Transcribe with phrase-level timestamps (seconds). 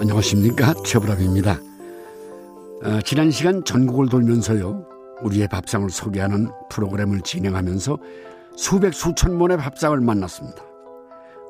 [0.00, 1.52] 안녕하십니까 최불암입니다.
[2.82, 4.84] 어, 지난 시간 전국을 돌면서요
[5.22, 7.98] 우리의 밥상을 소개하는 프로그램을 진행하면서
[8.56, 10.62] 수백 수천 mon의 밥상을 만났습니다.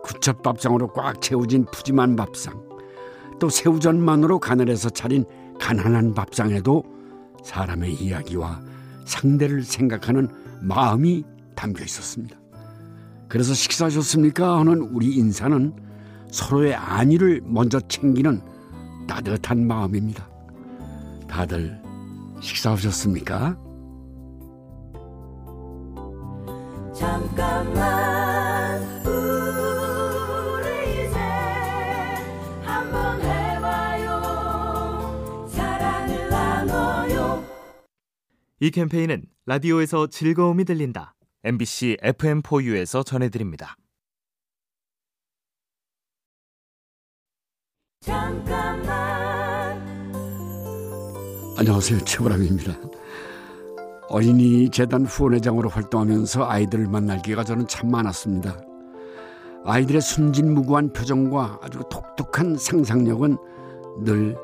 [0.03, 2.63] 구첩 밥상으로 꽉 채워진 푸짐한 밥상
[3.41, 5.25] 또 새우전만으로 가늘해서 차린
[5.59, 6.85] 가난한 밥상에도
[7.43, 8.61] 사람의 이야기와
[9.07, 10.29] 상대를 생각하는
[10.61, 11.25] 마음이
[11.55, 12.44] 담겨 있었습니다.
[13.29, 14.59] 그래서 식사하셨습니까?
[14.59, 15.73] 하는 우리 인사는
[16.31, 18.41] 서로의 안위를 먼저 챙기는
[19.07, 20.29] 따뜻한 마음입니다.
[21.29, 21.81] 다들
[22.41, 23.57] 식사하셨습니까?
[26.95, 31.19] 잠깐만 우리 이제
[32.63, 34.09] 한번 해봐요
[35.49, 37.45] 사랑을 나눠요
[38.61, 41.15] 이 캠페인은 라디오에서 즐거움이 들린다.
[41.47, 43.77] MBC FM4U에서 전해드립니다.
[48.01, 48.89] 잠깐만
[51.59, 52.01] 안녕하세요.
[52.01, 52.73] 최보람입니다.
[54.09, 58.59] 어린이 재단 후원회장으로 활동하면서 아이들을 만날 기회가 저는 참 많았습니다.
[59.67, 63.37] 아이들의 순진무구한 표정과 아주 독특한 상상력은
[64.03, 64.35] 늘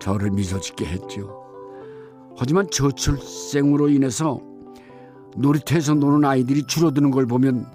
[0.00, 1.38] 저를 미소짓게 했죠.
[2.38, 4.40] 하지만 저출생으로 인해서
[5.36, 7.66] 놀이터에서 노는 아이들이 줄어드는 걸 보면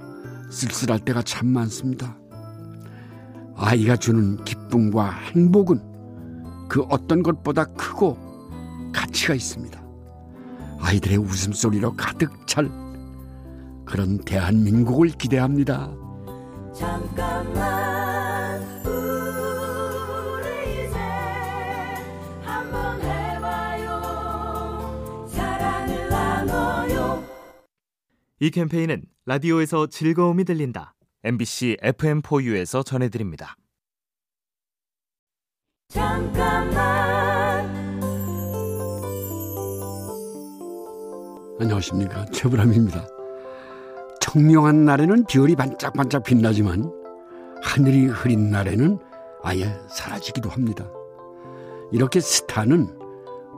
[0.49, 2.15] 쓸쓸할 때가 참 많습니다.
[3.55, 5.79] 아이가 주는 기쁨과 행복은
[6.67, 8.17] 그 어떤 것보다 크고
[8.91, 9.81] 가치가 있습니다.
[10.79, 12.69] 아이들의 웃음소리로 가득 찰
[13.85, 15.91] 그런 대한민국을 기대합니다.
[16.73, 18.00] 잠깐만
[28.43, 30.95] 이 캠페인은 라디오에서 즐거움이 들린다.
[31.23, 33.55] MBC FM4U에서 전해드립니다.
[35.89, 36.73] 잠깐만
[41.59, 43.05] 안녕하십니까 최불암입니다.
[44.21, 46.91] 청명한 날에는 별이 반짝반짝 빛나지만
[47.61, 48.97] 하늘이 흐린 날에는
[49.43, 50.89] 아예 사라지기도 합니다.
[51.91, 52.87] 이렇게 스타는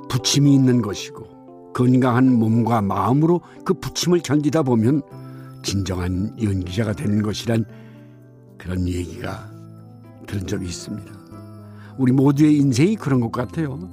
[0.09, 1.32] 부침이 있는 것이고
[1.73, 5.01] 건강한 몸과 마음으로 그 부침을 견디다 보면
[5.63, 7.65] 진정한 연기자가 되는 것이란
[8.57, 9.49] 그런 얘기가
[10.27, 11.11] 들은 적이 있습니다.
[11.97, 13.89] 우리 모두의 인생이 그런 것 같아요.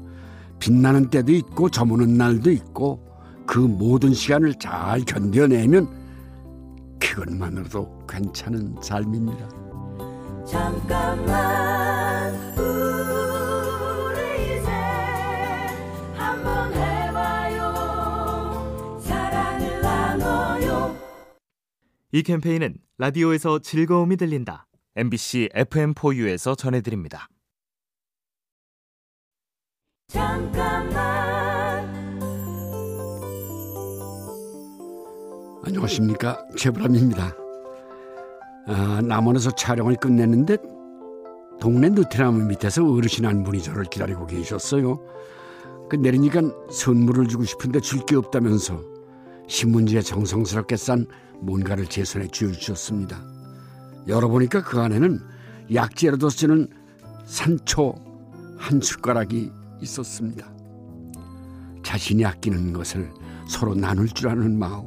[0.58, 3.06] 빛나는 때도 있고 저무는 날도 있고
[3.46, 5.88] 그 모든 시간을 잘 견뎌내면
[7.00, 9.48] 그것만으로도 괜찮은 삶입니다.
[10.46, 11.99] 잠깐만
[22.12, 24.66] 이 캠페인은 라디오에서 즐거움이 들린다.
[24.96, 27.28] MBC FM4U에서 전해드립니다.
[30.08, 30.90] 잠깐만
[35.64, 37.36] 안녕하십니까 최불암입니다.
[38.66, 40.56] 아, 남원에서 촬영을 끝냈는데
[41.60, 44.98] 동네 느티나무 밑에서 어르신 한 분이 저를 기다리고 계셨어요.
[45.88, 46.40] 그 내리니까
[46.72, 48.82] 선물을 주고 싶은데 줄 게 없다면서
[49.50, 51.06] 신문지에 정성스럽게 싼
[51.40, 53.20] 뭔가를 제 손에 쥐어주셨습니다.
[54.06, 55.20] 열어보니까 그 안에는
[55.74, 56.68] 약재로도 쓰는
[57.26, 57.94] 산초
[58.56, 59.50] 한 숟가락이
[59.82, 60.48] 있었습니다.
[61.82, 63.10] 자신이 아끼는 것을
[63.48, 64.86] 서로 나눌 줄 아는 마음.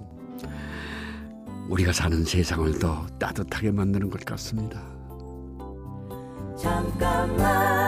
[1.70, 4.82] 우리가 사는 세상을 더 따뜻하게 만드는 것 같습니다.
[6.58, 7.83] 잠깐만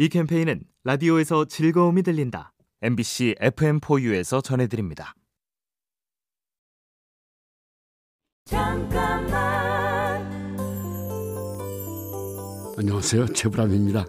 [0.00, 2.52] 이 캠페인은 라디오에서 즐거움이 들린다.
[2.82, 5.16] MBC FM4U에서 전해드립니다.
[8.44, 9.28] 잠깐만
[12.78, 13.26] 안녕하세요.
[13.26, 14.06] 최불암입니다.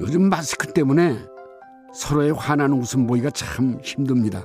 [0.00, 1.16] 요즘 마스크 때문에
[1.94, 4.44] 서로의 환한 웃음 보기가 참 힘듭니다.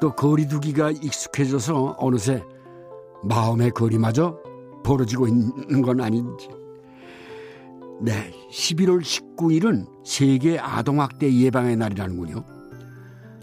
[0.00, 2.42] 또 거리두기가 익숙해져서 어느새
[3.22, 4.36] 마음의 거리마저
[4.84, 6.48] 벌어지고 있는 건 아닌지.
[8.00, 12.44] 네, 11월 19일은 세계 아동학대 예방의 날이라는군요.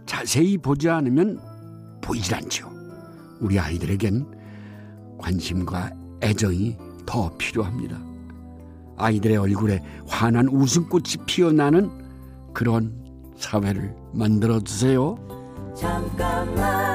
[0.05, 1.41] 자세히 보지 않으면
[2.01, 2.71] 보이질 않죠.
[3.41, 4.25] 우리 아이들에겐
[5.17, 5.91] 관심과
[6.23, 7.99] 애정이 더 필요합니다.
[8.97, 11.91] 아이들의 얼굴에 환한 웃음꽃이 피어나는
[12.53, 12.93] 그런
[13.35, 15.17] 사회를 만들어 주세요.
[15.75, 16.94] 잠깐만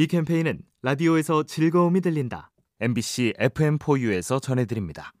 [0.00, 2.50] 이 캠페인은 라디오에서 즐거움이 들린다.
[2.80, 5.12] MBC FM4U에서 전해드립니다.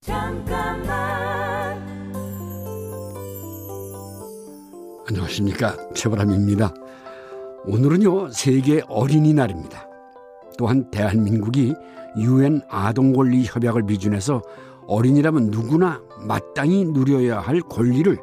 [0.00, 0.88] 잠깐만
[5.06, 6.74] 안녕하십니까 최보람입니다.
[7.66, 9.86] 오늘은요 세계 어린이날입니다.
[10.58, 11.74] 또한 대한민국이
[12.16, 14.42] 유엔 아동권리 협약을 비준해서
[14.88, 18.18] 어린이라면 누구나 마땅히 누려야 할 권리를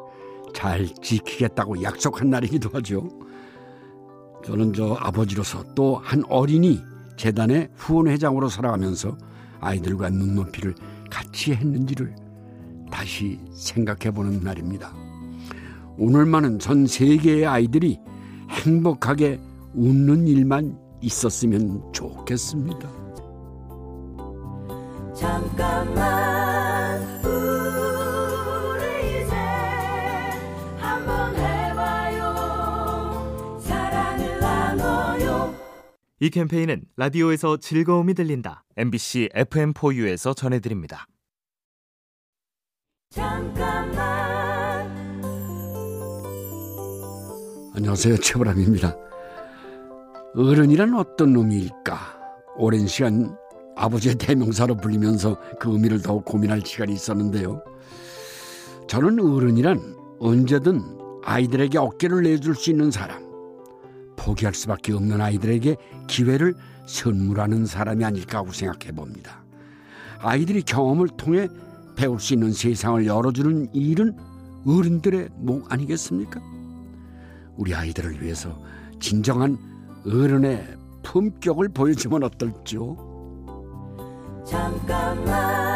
[0.54, 3.08] 잘 지키겠다고 약속한 날이기도 하죠.
[4.46, 6.80] 저는 저 아버지로서 또 한 어린이
[7.16, 9.16] 재단의 후원회장으로 살아가면서
[9.60, 10.74] 아이들과 눈높이를
[11.10, 12.14] 같이 했는지를
[12.90, 14.92] 다시 생각해 보는 날입니다.
[15.98, 17.98] 오늘만은 전 세계의 아이들이
[18.50, 19.40] 행복하게
[19.74, 22.88] 웃는 일만 있었으면 좋겠습니다.
[25.14, 26.25] 잠깐만
[36.18, 38.64] 이 캠페인은 라디오에서 즐거움이 들린다.
[38.78, 41.06] MBC FM4U에서 전해드립니다.
[43.10, 43.96] 잠깐만
[47.74, 48.16] 안녕하세요.
[48.16, 48.96] 최보람입니다.
[50.34, 51.98] 어른이란 어떤 놈일까?
[52.56, 53.36] 오랜 시간
[53.76, 57.62] 아버지의 대명사로 불리면서 그 의미를 더욱 고민할 시간이 있었는데요.
[58.88, 60.80] 저는 어른이란 언제든
[61.24, 63.25] 아이들에게 어깨를 내줄 수 있는 사람,
[64.26, 65.76] 포기할 수밖에 없는 아이들에게
[66.08, 66.54] 기회를
[66.86, 69.44] 선물하는 사람이 아닐까 하고 생각해 봅니다.
[70.18, 71.48] 아이들이 경험을 통해
[71.94, 74.16] 배울 수 있는 세상을 열어주는 일은
[74.66, 76.40] 어른들의 목 아니겠습니까?
[77.56, 78.60] 우리 아이들을 위해서
[78.98, 79.56] 진정한
[80.04, 82.96] 어른의 품격을 보여주면 어떨지요?
[84.44, 85.75] 잠깐만